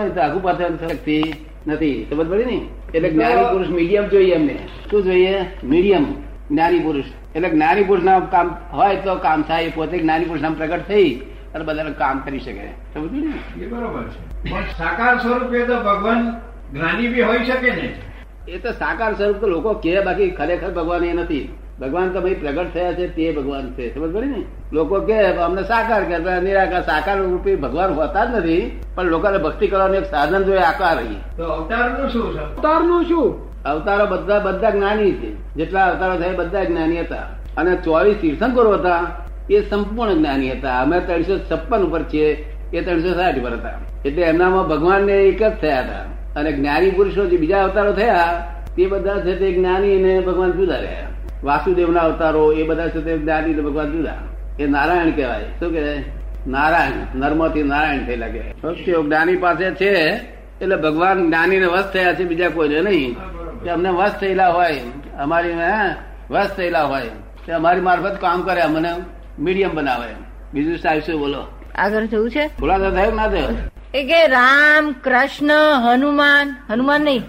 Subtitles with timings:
[0.00, 1.34] આગુ પાછળ શક્તિ
[1.66, 2.06] નથી.
[2.10, 2.60] સમજ પડી ને?
[2.94, 4.58] એટલે જ્ઞાની પુરુષ મીડિયમ જોઈએ એમને.
[4.90, 5.44] શું જોઈએ?
[5.64, 6.04] મીડિયમ
[6.50, 7.04] જ્ઞાની પુરુષ.
[7.36, 9.64] એટલે જ્ઞાની પુરુષ ના કામ હોય તો કામ થાય.
[9.64, 11.20] એ પોતે જ્ઞાની પુરુષ નામ પ્રગટ થઈ
[11.54, 12.68] અને બધાને કામ કરી શકે.
[12.94, 13.64] સમજ ને?
[13.64, 14.50] એ બરોબર છે.
[14.50, 16.30] પણ સાકાર સ્વરૂપે તો ભગવાન
[16.72, 17.94] જ્ઞાની બી હોઈ શકે ને?
[18.48, 21.48] એ તો સાકાર સ્વરૂપ તો લોકો કે બાકી ખરેખર ભગવાન એ નથી.
[21.80, 23.94] ભગવાન તો ભાઈ પ્રગટ થયા છે તે ભગવાન છે.
[23.94, 24.44] સમજ પડી ને?
[24.72, 29.66] લોકો કે અમને સાકાર કરતા નિરાકાર સાકાર રૂપી ભગવાન હોતા જ નથી પણ લોકોને ભક્તિ
[29.66, 32.38] કરવાનું એક સાધન જોઈએ આકાર રહી તો અવતારનું શું છે?
[32.38, 33.54] અવતારનું શું?
[33.64, 35.54] અવતારો બધા બધા જ્ઞાની છે.
[35.54, 37.16] જેટલા અવતારો થયા બધા જ્ઞાની હતા.
[37.56, 39.06] અને ચોવીસ તીર્થંકરો હતા
[39.50, 40.80] એ સંપૂર્ણ જ્ઞાની હતા.
[40.80, 43.70] અમે ત્રણસો છપ્પન ઉપર છીએ એ ત્રણસો સાઠ ઉપર હતા.
[44.04, 46.40] એટલે એમનામાં ભગવાન ને એક જ થયા હતા.
[46.40, 50.76] અને જ્ઞાની પુરુષો જે બીજા અવતારો થયા તે બધા છે તે જ્ઞાની અને ભગવાન જુદા
[50.76, 51.13] રહ્યા.
[51.44, 54.14] વાસુદેવના અવતારો એ બધા છે તે જ્ઞાની ભગવાન જુદા.
[54.60, 55.44] એ નારાયણ કહેવાય.
[55.60, 56.04] શું કહેવાય?
[56.46, 57.18] નારાયણ.
[57.18, 59.02] નર્મથી નારાયણ થયેલા કહેવાય.
[59.02, 59.90] જ્ઞાની પાસે છે
[60.62, 63.14] એટલે ભગવાન જ્ઞાનીને વશ થયા છે બીજા કોઈને નહીં.
[63.64, 64.80] કે અમને વશ થયેલા હોય
[65.20, 65.54] અમારી
[66.30, 67.02] વશ થયેલા હોય
[67.46, 68.92] તે અમારી મારફત કામ કરે અમને
[69.38, 70.08] મીડિયમ બનાવે.
[70.54, 71.46] બીજું સાહેબ શું બોલો?
[71.74, 72.46] આગળ થયું છે?
[72.60, 73.48] ખુલાસો થયો ના થયો
[73.94, 75.50] એ કે રામ કૃષ્ણ
[75.82, 77.22] હનુમાન હનુમાન નહીં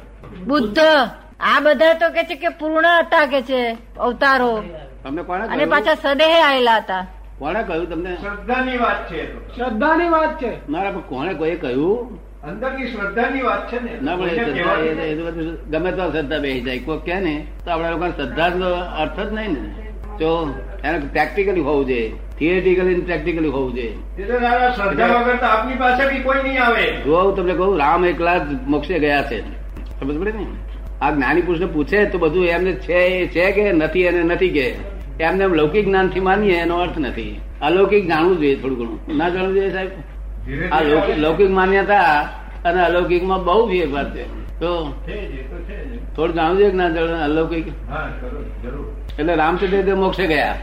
[0.47, 0.79] બુદ્ધ
[1.39, 4.63] આ બધા તો કે છે કે પૂર્ણ હતા કે છે અવતારો.
[5.03, 7.07] તમને કોણે અને પાછા સદેહ આયેલા હતા.
[7.39, 8.13] કોણે કહ્યું તમને?
[8.15, 9.23] શ્રદ્ધાની વાત છે
[9.55, 10.51] શ્રદ્ધાની વાત છે.
[10.69, 12.19] મારા પણ કોણે કોઈ કહ્યું?
[12.43, 16.79] અંદરની શ્રદ્ધાની વાત છે ને ના પણ તો ગમે તો શ્રદ્ધા બેસી જાય.
[16.79, 18.47] કોઈ કે ને તો આપણા લોકો શ્રદ્ધા
[19.01, 19.69] અર્થ જ નહીં ને.
[20.19, 20.29] જો
[20.83, 22.13] એને પ્રેક્ટિકલી હોવું જોઈએ.
[22.39, 23.93] થિયેટિકલી પ્રેક્ટિકલી હોવું જોઈએ.
[24.75, 26.85] શ્રદ્ધા વગર તો આપની પાસે બી કોઈ નહીં આવે.
[27.05, 29.41] જો હું તમને કહું રામ એકલા જ મોક્ષે ગયા છે.
[29.99, 30.45] સમજ પડે ને?
[31.01, 34.75] આ જ્ઞાની પુરુષને પૂછે તો બધું એમને છે છે કે નથી અને નથી કે?
[35.19, 37.41] એમને એમ લૌકિક જ્ઞાનથી માનીએ એનો અર્થ નથી.
[37.61, 39.17] અલૌકિક જાણવું જોઈએ થોડું ઘણું.
[39.17, 39.89] ના જાણવું જોઈએ સાહેબ?
[40.71, 42.21] આ લૌકિક લૌકિક માન્યતા
[42.65, 44.45] અને અલૌકિકમાં બહુ ફેરફાર છે.
[44.59, 44.93] તો તો.
[46.15, 47.67] થોડું જાણવું જોઈએ ના જાણવું અલૌકિક?
[49.19, 50.55] એટલે રામચંદ્ર મોક્ષે ગયા.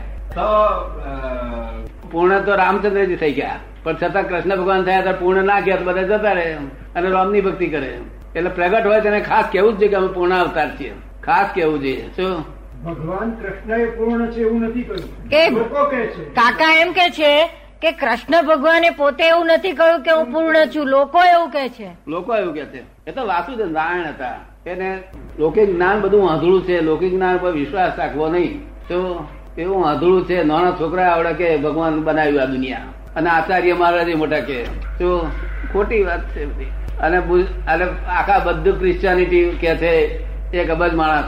[2.13, 3.57] પૂર્ણ તો રામચંદ્રજી થઈ ગયા.
[3.83, 6.53] પણ છતાં કૃષ્ણ ભગવાન થયા હતા પૂર્ણ ના ગયા બધા જતા રહે
[6.97, 7.99] અને રામની ભક્તિ કરે
[8.37, 10.95] એટલે પ્રગટ હોય તેને ખાસ કેવું જ જોઈએ કે અમે પૂર્ણ અવતાર છીએ.
[11.25, 12.45] ખાસ કેવું જોઈએ શું?
[12.85, 16.25] ભગવાન કૃષ્ણ એ પૂર્ણ છે એવું નથી કે- કહ્યું લોકો કે છે.
[16.25, 17.47] કાકા એમ કે છે
[17.83, 20.87] કે કૃષ્ણ ભગવાને પોતે એવું નથી કહ્યું કે હું પૂર્ણ છું.
[20.87, 21.91] લોકો એવું કે છે.
[22.09, 22.83] લોકો એવું કે છે.
[23.07, 24.35] એ તો વાસુદેવ નારાયણ હતા.
[24.67, 25.03] એને
[25.39, 26.81] લૌકિક જ્ઞાન બધું અધૂરું છે.
[26.81, 28.69] લૌકિક જ્ઞાન પર વિશ્વાસ રાખવો નહીં.
[28.89, 29.29] તો
[29.59, 30.45] એવું અધૂરું છે.
[30.45, 32.79] નાના છોકરા આવડે કે ભગવાન બનાવ્યું આ દુનિયા.
[33.17, 34.65] અને આચાર્ય મહારાજ મોટા કે
[34.99, 35.31] તો
[35.73, 36.67] ખોટી વાત છે બધી.
[37.01, 37.19] અને
[37.73, 39.93] અને આખા બધું ક્રિશ્ચિયાનિટી કે છે
[40.57, 41.25] એક અબજ માણસ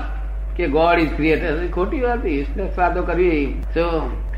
[0.57, 3.63] કે ગોડ ઇઝ ક્રિએટર ખોટી વાત ઈશ્વર કરવી.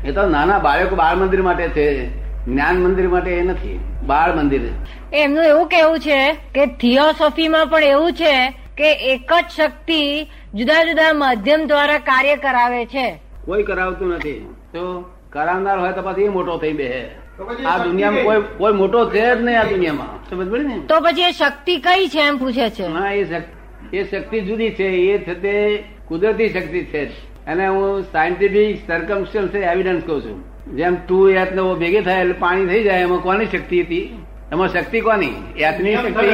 [0.05, 2.07] એ તો નાના બાળકો બાળ મંદિર માટે છે
[2.45, 4.61] જ્ઞાન મંદિર માટે એ નથી બાળ મંદિર.
[5.13, 10.23] એમનું એવું કેવું છે કે થિયોસોફીમાં પણ એવું છે કે એક જ શક્તિ
[10.53, 13.19] જુદા જુદા માધ્યમ દ્વારા કાર્ય કરાવે છે.
[13.45, 14.53] કોઈ કરાવતું નથી.
[14.73, 17.09] તો કરાવનાર હોય તો પછી મોટો થઈ બે
[17.67, 18.41] આ દુનિયામાં કોઈ?
[18.57, 20.29] કોઈ મોટો છે જ નહીં આ દુનિયામાં.
[20.29, 20.79] સમજ પડી ને.
[20.79, 22.83] તો પછી એ શક્તિ કઈ છે એમ પૂછે છે?
[22.83, 24.83] હા એ શક્તિ એ શક્તિ જુદી છે.
[24.83, 25.77] એ છે
[26.07, 27.05] કુદરતી શક્તિ છે
[27.45, 30.43] અને હું સાયન્ટિફિક સર્કમસ્ટન્સ એવિડન્સ કહું છું.
[30.75, 34.23] જેમ ટુ એથ ને ભેગી થાય એટલે પાણી થઈ જાય એમાં કોની શક્તિ હતી?
[34.51, 35.33] એમાં શક્તિ કોની?
[35.57, 36.27] યાતની શક્તિ?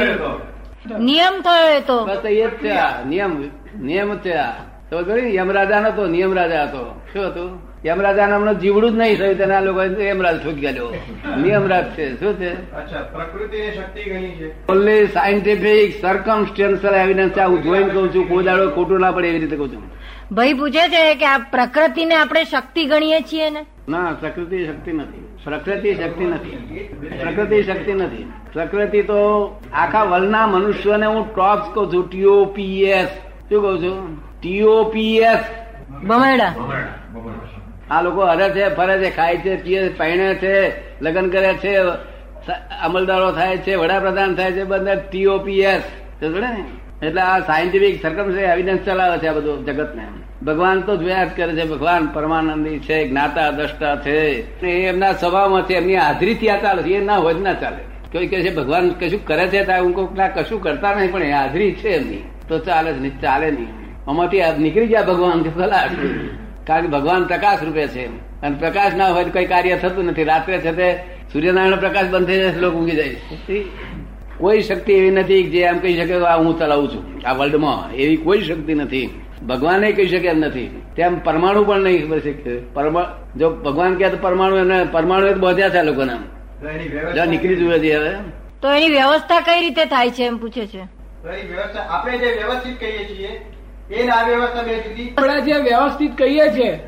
[0.98, 2.04] નિયમ થયો એ તો.
[2.04, 3.04] બસ એ જ છે આ.
[3.04, 3.50] નિયમ
[3.82, 4.52] નિયમ જ છે આ.
[4.90, 7.00] સમજ ને યમરાજા નતો નિયમ રાજા હતો.
[7.12, 7.73] શું હતું?
[7.86, 10.94] યમરાજા હમણાં જીવડું જ નહીં થયું તેના લોકો યમરાજ ઠોકી ગયેલો.
[11.42, 12.72] નિયમરાજ છે શું છે?
[12.72, 14.66] અચ્છા પ્રકૃતિની શક્તિ ઘણી છે.
[14.66, 19.56] ઓનલી સાયન્ટિફિક સર્કમસ્ટેન્શિયલ એવિડન્સ હું જોઈને કહું છું કોઈ દાડો ખોટું ના પડે એવી રીતે
[19.56, 19.82] કહું છું.
[20.32, 23.66] ભાઈ પૂછે છે કે આ પ્રકૃતિને આપણે શક્તિ ગણીએ છીએ ને?
[23.88, 25.28] ના પ્રકૃતિ શક્તિ નથી.
[25.44, 26.56] પ્રકૃતિ શક્તિ નથી.
[27.22, 28.32] પ્રકૃતિ શક્તિ નથી.
[28.52, 29.20] પ્રકૃતિ તો
[29.72, 33.08] આખા વર્લ્ડના મનુષ્યોને હું ટોપ્સ કહું છું ટીઓપીએસ
[33.48, 34.18] શું કહું છું?
[34.40, 35.38] ટીઓપીએસ
[36.08, 36.54] ભમેડા
[37.90, 40.54] આ લોકો હરે છે, ફરે છે, ખાય છે, પીએ પહેણે છે,
[41.02, 41.78] લગ્ન કરે છે,
[42.82, 45.82] અમલદારો થાય છે, વડાપ્રધાન થાય છે બધા ટીઓપીએસ
[47.02, 50.02] એટલે આ સાયન્ટિફિક છે એવિડન્સ ચલાવે છે આ બધું જગતને.
[50.42, 54.16] ભગવાન તો જોયા જ કરે છે, ભગવાન પરમાનંદી છે, જ્ઞાતા, દ્રષ્ટા છે.
[54.66, 57.82] એ એમના સ્વભાવમાં છે, એમની હાજરીથી આ ચાલે છે, એ ના હોય ના ચાલે.
[58.12, 59.72] કોઈ કહે છે, ભગવાન કશું કરે છે?
[59.72, 62.22] હું કહું ના કશું કરતા નહીં, પણ એ હાજરી છે એમની.
[62.48, 63.68] તો ચાલે જ નહીં, ચાલે નહીં.
[64.10, 65.90] આમાંથી નીકળી ગયા ભગવાન કે ખલાસ
[66.66, 68.04] કારણ કે ભગવાન પ્રકાશ રૂપે છે.
[68.42, 70.24] અને પ્રકાશ ના હોય તો કઈ કાર્ય થતું નથી.
[70.24, 70.88] રાત્રે છે તે
[71.32, 73.16] સૂર્યનારાયણ પ્રકાશ બંધ થઈ જાય લોકો ઊંઘી જાય.
[74.38, 77.04] કોઈ શક્તિ એવી નથી જે એમ કહી શકે કે આ હું ચલાવું છું.
[77.28, 79.06] આ વર્લ્ડમાં એવી કોઈ શક્તિ નથી.
[79.46, 80.66] ભગવાને કહી શકે એમ નથી.
[80.96, 82.60] તેમ પરમાણુ પણ નહીં ખબર છે
[83.36, 86.16] જો ભગવાન કહે તો પરમાણુ એને પરમાણુ એ જ બોધ્યા છે લોકોને
[86.60, 88.12] તો એની જ્યાં વ્યવસ્થા નીકળી જુએ છે હવે.
[88.62, 90.82] તો એની વ્યવસ્થા કઈ રીતે થાય છે એમ પૂછે છે?
[91.88, 93.30] આપણે જે વ્યવસ્થિત કહીએ છીએ
[93.90, 95.14] એ આ વ્યવસ્થા બે જુદી?
[95.16, 96.78] આપણે જે વ્યવસ્થિત કહીએ છીએ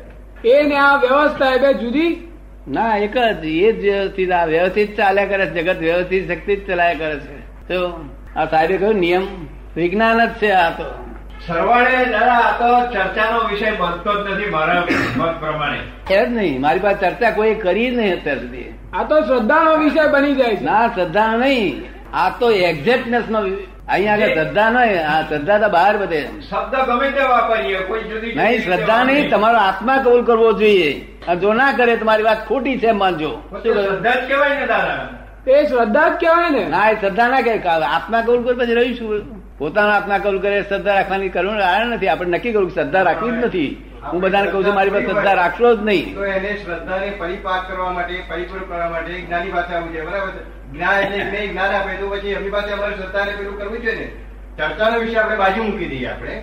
[0.55, 2.27] એ ને આ વ્યવસ્થા એ બે જુદી?
[2.67, 6.67] ના એક જ એ જ વ્યવસ્થિત આ વ્યવસ્થિત ચાલ્યા કરે છે જગત વ્યવસ્થિત શક્તિ જ
[6.67, 7.67] ચલાયા કરે છે.
[7.67, 8.05] તો
[8.35, 9.27] આ સાહેબે કહ્યું નિયમ
[9.75, 10.83] વિજ્ઞાન જ છે આ તો.
[11.47, 14.85] સરવાળે દાદા આ તો ચર્ચાનો વિષય બનતો જ નથી મારા
[15.17, 15.79] મત પ્રમાણે.
[16.13, 18.73] એ જ નહીં મારી પાસે ચર્ચા કોઈ કરી જ નહીં અત્યાર સુધી.
[18.93, 20.63] આ તો શ્રદ્ધાનો વિષય બની જાય છે.
[20.63, 21.83] ના શ્રદ્ધા નહીં.
[22.13, 23.39] આ તો એક્ઝેક્ટનેસ નો
[23.87, 26.21] અહીંયા આગળ શ્રદ્ધા નહીં આ શ્રદ્ધા તો બહાર બધે.
[26.49, 30.91] શબ્દ ગમે તે વાપરીએ કોઈ જુદી નહીં શ્રદ્ધા નહીં તમારો આત્મા કબૂલ કરવો જોઈએ.
[31.27, 33.31] અને જો ના કરે તમારી વાત ખોટી છે માનજો?
[33.63, 34.99] શ્રદ્ધા જ કહેવાય ને દાદા
[35.47, 36.63] એ શ્રદ્ધા જ કહેવાય ને.
[36.75, 37.51] ના એ શ્રદ્ધા ના કે
[37.95, 39.11] આત્મા કબૂલ કરે પછી રહીશું.
[39.59, 42.07] પોતાનો આત્મા કબૂલ કરે શ્રદ્ધા રાખવાની કરવું કારણ નથી.
[42.07, 43.71] આપણે નક્કી કરવું શ્રદ્ધા રાખવી જ નથી.
[44.11, 46.15] હું બધાને કહું છું મારી પાસે શ્રદ્ધા રાખશો જ નહીં.
[46.15, 50.33] તો એને શ્રદ્ધાને પરિપાક કરવા માટે પરિપૂર્ણ કરવા માટે જ્ઞાની પાસે આવવું જોઈએ બરાબર
[50.73, 54.07] જ્ઞાન એટલે જ્ઞેય જ્ઞાન આપે તો પછી એમની પાસે અમારે શ્રદ્ધાને પેલું કરવું જોઈએ ને.
[54.59, 56.35] ચર્ચાનો વિષય આપણે બાજુ મૂકી દઈએ આપણે.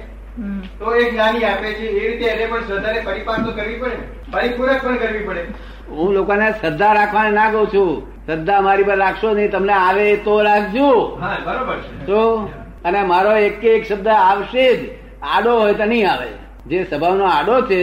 [0.79, 3.97] તો એ જ્ઞાની આપે છે એ રીતે એને પણ શ્રદ્ધાને પરિપાક તો કરવી પડે
[4.33, 5.43] પરિપૂરક પણ કરવી પડે.
[5.89, 7.91] હું લોકોને શ્રદ્ધા રાખવાને ના કહું છું.
[8.27, 10.91] શ્રદ્ધા મારી પર રાખશો નહીં તમને આવે તો રાખજો.
[11.47, 12.07] બરોબર છે.
[12.07, 12.23] તો?
[12.85, 14.89] અને મારો એક કે એક શબ્દ આવશે જ.
[15.35, 16.29] આડો હોય તો નહીં આવે.
[16.67, 17.81] જે સ્વભાવનો આડો છે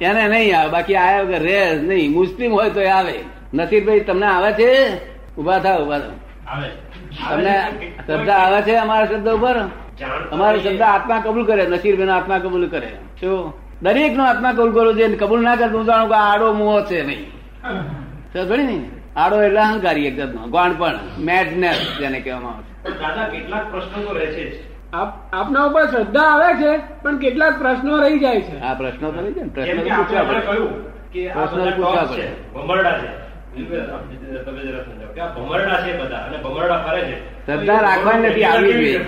[0.00, 0.70] એને નહીં આવે.
[0.70, 2.12] બાકી આવ્યા વગર રહે નહીં.
[2.12, 3.16] મુસ્લિમ હોય તો આવે.
[3.54, 4.68] નસીરભાઈ તમને આવે છે?
[5.38, 6.14] ઊભા થાવ ઊભા થાવ
[6.52, 6.68] આવે.
[7.30, 7.54] તમને
[8.06, 9.56] શ્રદ્ધા આવે છે અમારા શબ્દ ઉપર?
[10.32, 11.66] અમારો શબ્દ આત્મા કબૂલ કરે.
[11.66, 12.90] નસીરભાઈ નો આત્મા કબૂલ કરે.
[13.20, 13.52] શું
[13.82, 16.80] દરેક નો આત્મા કબૂલ કરો જે કબૂલ ના કરે તો હું જાણું કે આડો મોહ
[16.90, 17.24] છે નહીં
[18.32, 18.76] થોડી ને?
[19.16, 20.40] આડો એટલે અહંકારી એક જાતનો.
[20.54, 22.98] ગોણ પણ મેડનેસ જેને કહેવામાં આવે છે.
[23.00, 24.71] દાદા કેટલાક પ્રશ્નો તો રહે છે જ.
[24.92, 26.72] આપના ઉપર શ્રદ્ધા આવે છે
[27.02, 28.60] પણ કેટલાક પ્રશ્નો રહી જાય છે.
[28.60, 30.40] આ પ્રશ્નો તો રહી છે ને પ્રશ્નો પૂછવા પડે.
[31.70, 32.04] પૂછવા.
[32.54, 33.06] ભમરડા છે
[34.44, 35.12] તમે જરા સમજાવો.
[35.14, 37.46] કે આ ભમરડા છે બધા અને ભમરડા ફરે છે.
[37.46, 39.00] શ્રદ્ધા રાખવાની નથી, જોઈએ.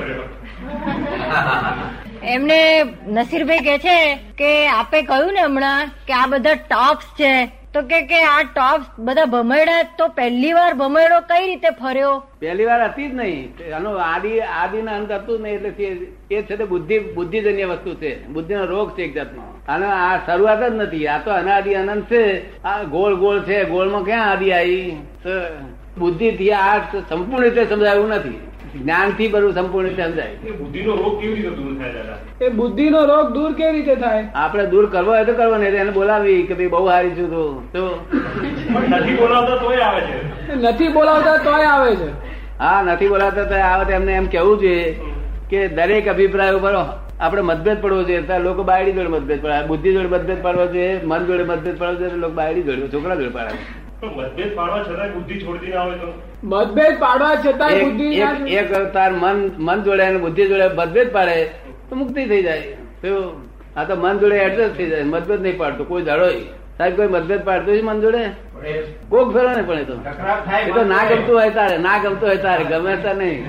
[2.23, 2.61] એમને
[3.07, 3.99] નસીરભાઈ કે છે
[4.39, 7.33] કે આપે કહ્યું ને હમણાં કે આ બધા ટોપ્સ છે
[7.75, 12.25] તો કે કે આ ટોપ્સ બધા ભમેડા તો પહેલી વાર ભમેડો કઈ રીતે ફર્યો?
[12.41, 13.53] પહેલી વાર હતી જ નહીં.
[13.77, 15.69] આનો આદિ આદિ અંત હતું જ નહીં, એટલે
[16.31, 18.27] એ છે તે બુદ્ધિ, બુદ્ધિજન્ય વસ્તુ છે.
[18.27, 19.43] બુદ્ધિનો રોગ છે એક જાતનો.
[19.69, 21.07] અને આ શરૂઆત જ નથી.
[21.07, 22.63] આ તો અનાદિ અનંત છે.
[22.63, 23.65] આ ગોળ ગોળ છે.
[23.65, 24.91] ગોળમાં ક્યાં આદિ આવી?
[24.91, 28.41] બુદ્ધિ બુદ્ધિથી આ સંપૂર્ણ રીતે સમજાયું નથી.
[28.75, 30.35] જ્ઞાનથી બધું સંપૂર્ણ રીતે સમજાય.
[30.49, 34.23] એ બુદ્ધિનો રોગ કેવી રીતે દૂર થાય એ બુદ્ધિનો રોગ દૂર કેવી રીતે થાય?
[34.35, 37.73] આપણે દૂર કરવો હોય તો કરવો નહીં એને બોલાવી કે ભાઈ બહુ હારી છું તું.
[37.73, 37.81] તો
[38.89, 40.17] નથી બોલાવતા તોય આવે છે.
[40.57, 42.09] નથી બોલાવતા તોય આવે છે.
[42.59, 44.99] હા નથી બોલાવતા તોય આવે તો એમને એમ કેવું જોઈએ
[45.51, 46.75] કે દરેક અભિપ્રાય ઉપર
[47.21, 48.39] આપણે મતભેદ પડવો જોઈએ.
[48.39, 49.67] લોકો બાયડી જોડે મતભેદ પડે.
[49.67, 53.29] બુદ્ધિ જોડે મતભેદ પાડવો જોઈએ મન જોડે મતભેદ પાડવો જોઈએ લોકો બાયડી જોડે છોકરા જોડે
[53.29, 53.55] પાડે.
[53.55, 56.09] પણ મતભેદ પાડવા છતાં બુદ્ધિ છોડતી ના હોય તો?
[56.45, 61.37] મતભેદ પાડવા છતાં બુદ્ધિ એક એક અવતાર મન મન જોડે અને બુદ્ધિ જોડે મતભેદ પાડે
[61.91, 62.65] તો મુક્તિ થઈ જાય.
[63.77, 65.05] આ તો મન જોડે એડજસ્ટ થઈ જાય.
[65.05, 66.27] મતભેદ નહીં પાડતો કોઈ દાડો
[66.79, 68.23] સાહેબ કોઈ મતભેદ પાડતો છે મન જોડે?
[69.11, 69.95] કોક ફેરો ને પણ એ તો
[70.61, 73.43] એ તો ના ગમતું હોય તારે ના ગમતું હોય તારે ગમે ત્યાં નહીં.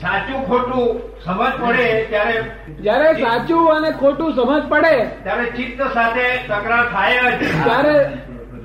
[0.00, 2.36] સાચું ખોટું સમજ પડે ત્યારે
[2.80, 7.38] જયારે સાચું અને ખોટું સમજ પડે ત્યારે ચિત્ત સાથે તકરાર થાય જ.
[7.64, 8.04] ત્યારે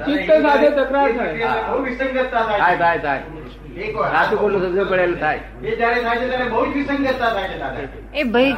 [0.05, 1.47] ચિત્ત સાથે તકરાર થાય.
[1.69, 3.21] બહુ વિસંગતતા થાય થાય થાય થાય.
[3.77, 4.11] એક વાર.
[4.11, 5.39] સાચું ખોટું સમજ પડેલું થાય.
[5.63, 7.79] એ જયારે થાય છે ત્યારે બહુ જ વિસંગતતા થાય છે દાદા.
[8.13, 8.55] એ ભાઈ.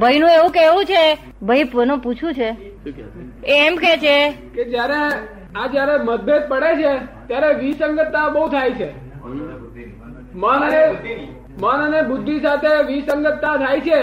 [0.00, 2.48] ભાઈ નું એવું કેવું છે ભાઈ એનું પૂછવું છે.
[3.44, 5.00] એ એમ કે છે કે જયારે
[5.56, 9.03] આ જયારે મતભેદ પડે છે ત્યારે વિસંગતતા બહુ થાય છે.
[9.24, 10.80] મન અને
[11.58, 14.00] મન અને બુદ્ધિ સાથે વિસંગતતા થાય છે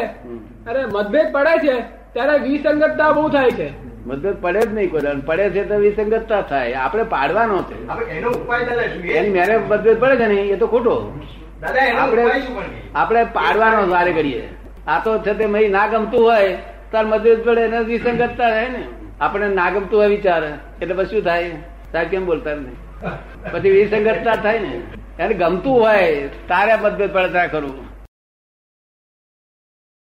[0.69, 1.75] અરે મતભેદ પડે છે
[2.13, 3.67] ત્યારે વિસંગતતા બહુ થાય છે.
[4.05, 6.73] મતભેદ પડે જ નહીં કોઈ પડે છે તો વિસંગતતા થાય.
[6.73, 7.75] આપણે પાડવાનો છે.
[8.17, 8.61] એનો ઉપાય?
[9.19, 10.95] એની મેરે મતભેદ પડે છે ને એ તો ખોટો.
[11.99, 12.63] આપણે ઉપાય શું પણ
[12.95, 14.43] આપણે પાડવાનો વારે કરીએ.
[14.87, 16.57] આ તો છે તે મહી ના ગમતું હોય
[16.91, 18.83] તાર મતભેદ પડે એને વિસંગતતા થાય ને.
[19.21, 20.43] આપણે ના ગમતું હોય વિચાર
[20.81, 21.49] એટલે પછી શું થાય?
[21.91, 22.77] સાહેબ કેમ બોલતા નહીં?
[23.51, 24.73] પછી વિસંગતતા થાય ને.
[25.19, 27.90] એને ગમતું હોય તારે મતભેદ પડે ત્યાં ખરું